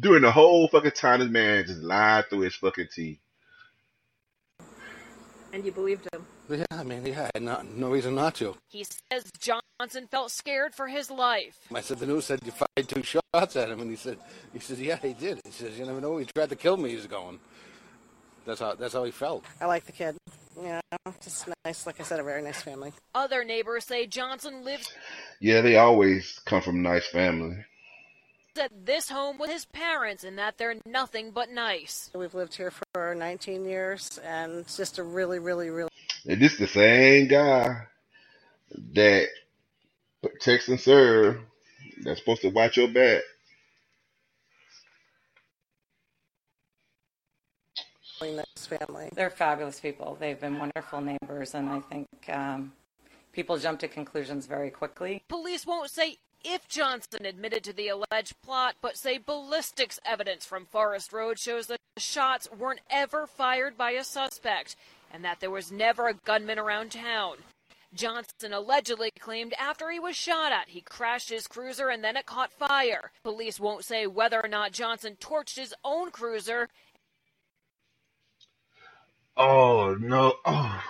[0.00, 3.18] During the whole fucking time, this man just lied through his fucking teeth.
[5.54, 6.26] And you believed him.
[6.50, 8.56] Yeah, I mean, yeah, I had no, no reason not to.
[8.68, 11.58] He says Johnson felt scared for his life.
[11.72, 14.18] I said the news said you fired two shots at him, and he said,
[14.52, 15.40] he says, yeah, he did.
[15.44, 16.90] He says, you never know, he tried to kill me.
[16.90, 17.38] He's going.
[18.46, 19.44] That's how that's how he felt.
[19.60, 20.16] I like the kid.
[20.60, 20.80] Yeah,
[21.22, 21.86] just nice.
[21.86, 22.92] Like I said, a very nice family.
[23.14, 24.92] Other neighbors say Johnson lives
[25.40, 27.64] Yeah, they always come from a nice family.
[28.58, 32.10] at this home with his parents and that they're nothing but nice.
[32.14, 35.90] We've lived here for 19 years, and it's just a really, really, really.
[36.26, 37.86] And this the same guy
[38.92, 39.28] that
[40.22, 41.40] protects and serve
[42.02, 43.22] that's supposed to watch your back.
[48.20, 49.08] really family.
[49.14, 50.16] They're fabulous people.
[50.20, 52.72] They've been wonderful neighbors, and I think um,
[53.32, 55.22] people jump to conclusions very quickly.
[55.28, 60.66] Police won't say if Johnson admitted to the alleged plot, but say ballistics evidence from
[60.66, 64.76] Forest Road shows that the shots weren't ever fired by a suspect
[65.10, 67.36] and that there was never a gunman around town.
[67.92, 72.26] Johnson allegedly claimed after he was shot at, he crashed his cruiser and then it
[72.26, 73.10] caught fire.
[73.24, 76.68] Police won't say whether or not Johnson torched his own cruiser.
[79.36, 80.34] Oh no!
[80.44, 80.82] Oh,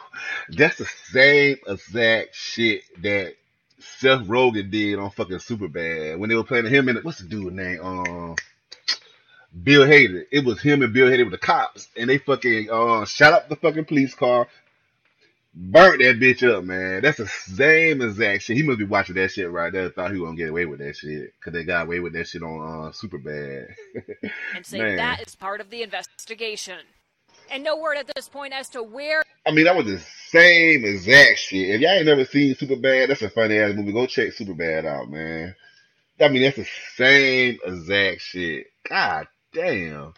[0.49, 3.35] that's the same exact shit that
[3.79, 6.97] Seth Rogen did on fucking Superbad when they were playing him in.
[6.97, 7.81] What's the dude name?
[7.83, 8.37] Um,
[9.63, 10.25] Bill Hader.
[10.31, 13.49] It was him and Bill Hader with the cops, and they fucking uh shot up
[13.49, 14.47] the fucking police car,
[15.55, 17.03] burnt that bitch up, man.
[17.03, 18.57] That's the same exact shit.
[18.57, 19.91] He must be watching that shit right there.
[19.91, 22.29] Thought he was gonna get away with that shit because they got away with that
[22.29, 23.75] shit on uh, Superbad.
[24.55, 24.97] and say Man.
[24.97, 26.79] that is part of the investigation.
[27.51, 30.85] And no word at this point as to where I mean, that was the same
[30.85, 31.71] exact shit.
[31.71, 33.93] If y'all ain't never seen Superbad, that's a funny ass movie.
[33.93, 35.57] Go check Superbad out, man.
[36.21, 38.67] I mean, that's the same exact shit.
[38.89, 40.15] God damn.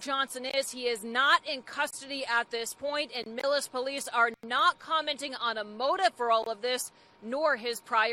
[0.00, 0.70] Johnson is.
[0.70, 5.56] He is not in custody at this point, and Millis police are not commenting on
[5.56, 8.12] a motive for all of this, nor his prior.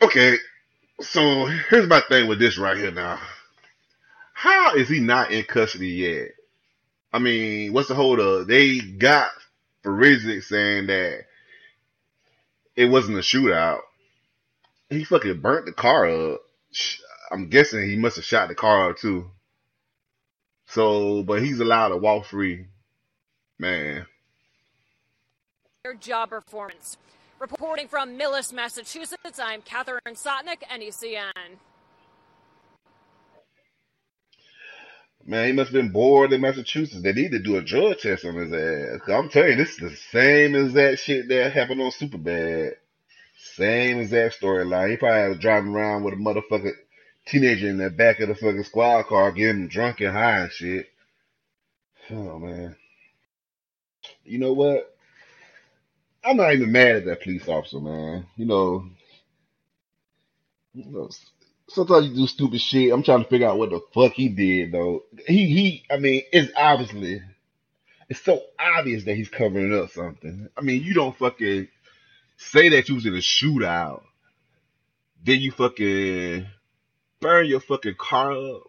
[0.00, 0.36] Okay,
[1.00, 3.18] so here's my thing with this right here now.
[4.32, 6.28] How is he not in custody yet?
[7.12, 8.46] I mean, what's the hold up?
[8.46, 9.30] They got
[9.82, 11.24] forensics saying that
[12.76, 13.80] it wasn't a shootout.
[14.88, 16.40] He fucking burnt the car up.
[17.30, 19.30] I'm guessing he must have shot the car up too.
[20.66, 22.66] So, but he's allowed to walk free.
[23.58, 24.06] Man.
[26.00, 26.96] job performance.
[27.40, 31.56] Reporting from Millis, Massachusetts, I'm Catherine Sotnick, NECN.
[35.24, 37.02] Man, he must have been bored in Massachusetts.
[37.02, 39.08] They need to do a drug test on his ass.
[39.08, 42.72] I'm telling you, this is the same exact shit that happened on Superbad.
[43.36, 44.90] Same exact storyline.
[44.90, 46.72] He probably was driving around with a motherfucker
[47.28, 50.88] teenager in the back of the fucking squad car, getting drunk and high and shit.
[52.10, 52.76] Oh man.
[54.24, 54.94] You know what?
[56.24, 58.26] I'm not even mad at that police officer, man.
[58.36, 58.90] You know,
[60.74, 61.10] you know,
[61.68, 62.92] sometimes you do stupid shit.
[62.92, 65.04] I'm trying to figure out what the fuck he did though.
[65.26, 65.84] He he.
[65.90, 67.22] I mean, it's obviously
[68.08, 70.48] it's so obvious that he's covering up something.
[70.56, 71.68] I mean, you don't fucking
[72.36, 74.02] say that you was in a shootout,
[75.24, 76.46] then you fucking
[77.20, 78.62] burn your fucking car up.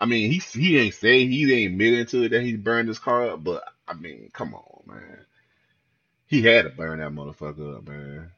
[0.00, 2.98] I mean, he he ain't say he ain't admitting to it that he burned his
[2.98, 5.18] car up, but I mean, come on, man.
[6.26, 8.30] He had to burn that motherfucker up, man.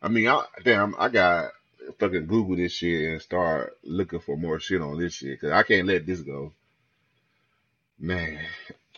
[0.00, 1.50] I mean, I damn, I got
[1.98, 5.62] fucking Google this shit and start looking for more shit on this shit because I
[5.62, 6.52] can't let this go.
[7.98, 8.38] Man,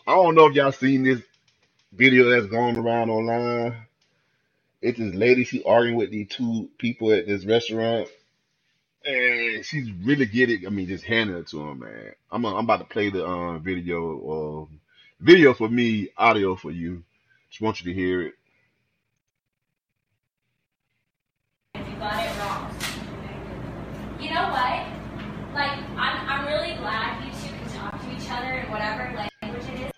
[0.07, 1.21] I don't know if y'all seen this
[1.91, 3.75] video that's going around online.
[4.81, 8.07] It's this lady she arguing with these two people at this restaurant,
[9.05, 10.65] and she's really getting.
[10.65, 12.13] I mean, just handing it to him, man.
[12.31, 14.67] I'm I'm about to play the um video.
[14.69, 14.75] Uh,
[15.21, 17.03] video for me, audio for you.
[17.49, 18.33] Just want you to hear it.
[21.75, 22.73] You got it wrong.
[24.19, 25.53] You know what?
[25.53, 29.69] Like, I'm, I'm really glad you two can talk to each other in whatever language
[29.69, 29.91] it is.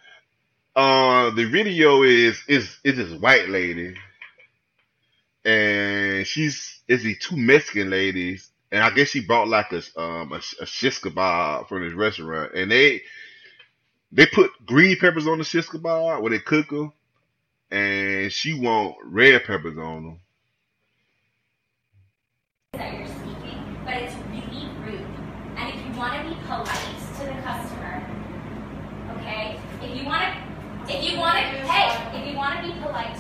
[0.76, 3.96] Uh, the video is is is this white lady,
[5.46, 10.34] and she's is the two Mexican ladies, and I guess she brought like a um
[10.34, 13.04] a, a shish kebab from this restaurant, and they
[14.12, 16.92] they put green peppers on the shish kebab when they cook them,
[17.72, 20.20] and she want red peppers on them.
[22.74, 25.06] that you're speaking, but it's really rude.
[25.56, 28.04] And if you want to be polite to the customer,
[29.18, 29.60] okay?
[29.84, 33.16] If you want to, if you want to, hey, if you want to be polite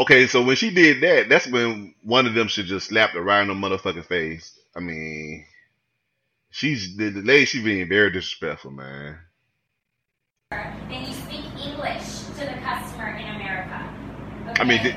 [0.00, 3.20] Okay, so when she did that, that's when one of them should just slap her
[3.20, 4.58] right in the motherfucking face.
[4.74, 5.44] I mean,
[6.48, 7.44] she's the, the lady.
[7.44, 9.18] She's being very disrespectful, man.
[10.52, 13.94] then you speak English to the customer in America.
[14.48, 14.62] Okay?
[14.62, 14.96] I mean, did,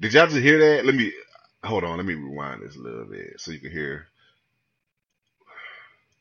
[0.00, 0.84] did y'all just hear that?
[0.84, 1.14] Let me
[1.64, 1.96] hold on.
[1.96, 4.04] Let me rewind this a little bit so you can hear.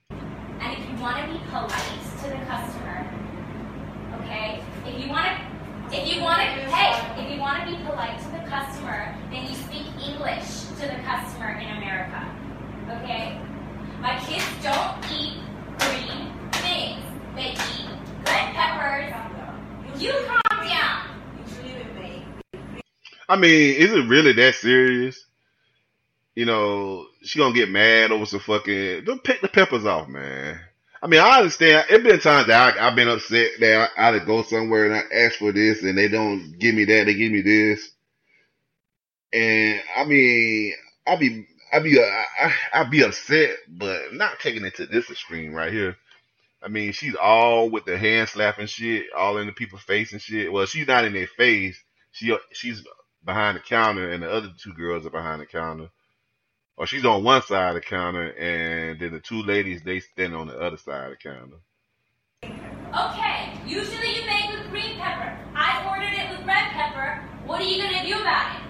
[0.10, 3.12] And if you want to be polite to the customer,
[4.24, 4.64] okay?
[4.86, 5.49] If you want to,
[5.92, 9.48] if you want to, hey, if you want to be polite to the customer, then
[9.48, 12.30] you speak English to the customer in America,
[13.02, 13.42] okay?
[14.00, 15.42] My kids don't eat
[15.80, 17.04] green things.
[17.36, 17.90] They eat
[18.26, 19.14] red peppers.
[20.00, 21.06] You calm down.
[23.28, 25.26] I mean, is it really that serious?
[26.36, 29.06] You know, she gonna get mad over some fucking.
[29.06, 30.60] Don't pick the peppers off, man.
[31.02, 31.86] I mean, I understand.
[31.90, 35.04] It's been times that I, I've been upset that I, I go somewhere and I
[35.26, 37.06] ask for this and they don't give me that.
[37.06, 37.90] They give me this,
[39.34, 40.74] and I mean,
[41.08, 45.10] I be, I be, I, I, I be upset, but not taking it to this
[45.10, 45.96] extreme right here.
[46.62, 50.22] I mean, she's all with the hand slapping shit, all in the people's face and
[50.22, 50.52] shit.
[50.52, 51.82] Well, she's not in their face.
[52.12, 52.84] She she's
[53.24, 55.90] behind the counter, and the other two girls are behind the counter.
[56.80, 60.34] Or she's on one side of the counter, and then the two ladies they stand
[60.34, 61.60] on the other side of the counter.
[62.42, 65.38] Okay, usually you make with green pepper.
[65.54, 67.22] I ordered it with red pepper.
[67.46, 68.62] What are you gonna do about it?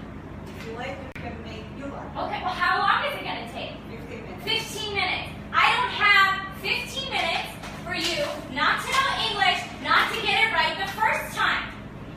[0.57, 3.45] If you like it, you make you like Okay, well how long is it gonna
[3.53, 3.77] take?
[4.09, 4.41] 15 minutes.
[4.73, 5.29] 15 minutes.
[5.53, 7.49] I don't have 15 minutes
[7.85, 8.25] for you
[8.57, 11.69] not to know English, not to get it right the first time.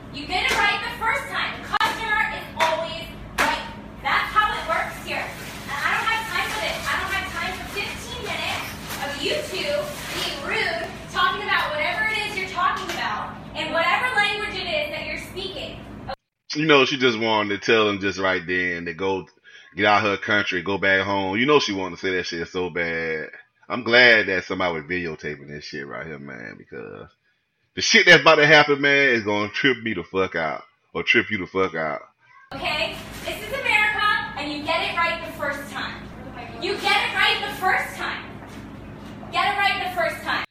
[0.09, 1.53] You get it right the first time.
[1.61, 3.05] The customer is always
[3.37, 3.61] right.
[4.01, 5.21] That's how it works here.
[5.21, 6.77] And I don't have time for this.
[6.85, 8.65] I don't have time for 15 minutes
[9.01, 14.13] of you two being rude, talking about whatever it is you're talking about, in whatever
[14.17, 15.79] language it is that you're speaking.
[16.53, 19.25] You know, she just wanted to tell him just right then to go
[19.77, 21.37] get out her country, go back home.
[21.37, 23.29] You know, she wanted to say that shit so bad.
[23.69, 27.09] I'm glad that somebody was videotaping this shit right here, man, because
[27.75, 30.63] the shit that's about to happen, man, is gonna trip me the fuck out
[30.93, 32.01] or trip you the fuck out.
[32.53, 32.97] Okay?
[33.23, 36.03] This is America, and you get it right the first time.
[36.61, 38.33] You get it right the first time.
[39.33, 40.45] Get it right the first time.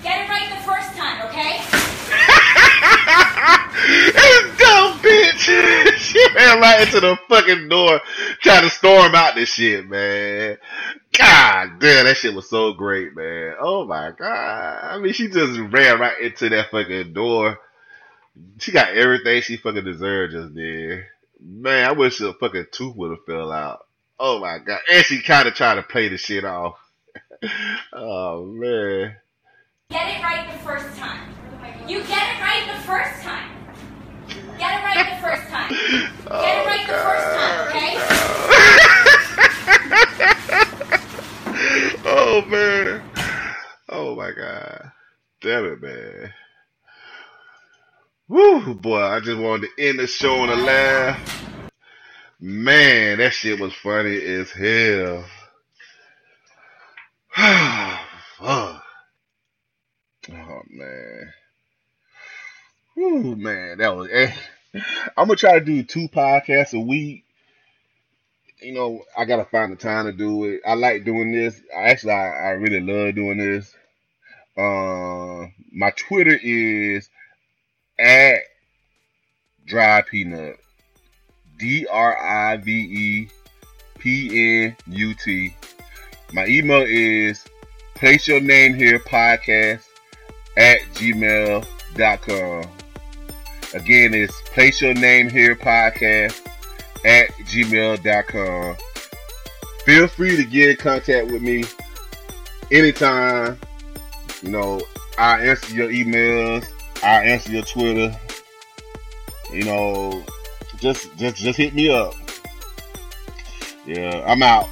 [0.00, 1.58] Get it right the first time, okay?
[4.14, 5.50] This dumb bitch.
[5.98, 6.22] she
[6.82, 8.00] into the fucking door
[8.40, 10.58] trying to storm out this shit, man.
[11.16, 13.54] God damn, that shit was so great, man.
[13.60, 14.80] Oh my god.
[14.82, 17.58] I mean, she just ran right into that fucking door.
[18.58, 21.08] She got everything she fucking deserved just there.
[21.40, 23.86] Man, I wish a fucking tooth would have fell out.
[24.18, 24.80] Oh my god.
[24.90, 26.78] And she kind of tried to play the shit off.
[27.92, 29.16] oh man.
[29.90, 31.28] Get it right the first time.
[31.86, 33.50] You get it right the first time.
[34.62, 35.70] Get it right the first time.
[35.70, 37.90] Get it right the first oh, time, okay?
[42.06, 43.02] oh man.
[43.88, 44.92] Oh my god.
[45.40, 46.32] Damn it, man.
[48.28, 51.44] Woo, boy, I just wanted to end the show on a laugh.
[52.38, 55.24] Man, that shit was funny as hell.
[58.38, 58.84] Fuck.
[60.30, 61.32] Oh man.
[62.96, 64.08] Ooh, man, that was.
[64.12, 64.32] Eh.
[64.74, 67.24] I'm gonna try to do two podcasts a week.
[68.60, 70.60] You know, I gotta find the time to do it.
[70.66, 71.60] I like doing this.
[71.74, 73.74] Actually, I, I really love doing this.
[74.56, 77.08] Uh, my Twitter is
[77.98, 78.38] at
[79.66, 80.56] dry peanut.
[81.58, 83.28] D R I V E
[83.98, 85.54] P N U T.
[86.32, 87.44] My email is
[87.94, 89.84] place your name here podcast
[90.56, 92.81] at gmail.com.
[93.74, 96.40] Again, it's place your name here podcast
[97.04, 98.76] at gmail.com.
[99.84, 101.64] Feel free to get in contact with me
[102.70, 103.58] anytime.
[104.42, 104.80] You know,
[105.18, 106.66] I answer your emails,
[107.02, 108.14] I answer your Twitter.
[109.52, 110.22] You know,
[110.78, 112.14] just just just hit me up.
[113.86, 114.68] Yeah, I'm out.